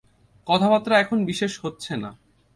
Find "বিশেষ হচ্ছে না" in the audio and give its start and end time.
1.25-2.11